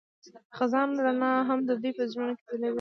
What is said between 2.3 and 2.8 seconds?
کې ځلېده.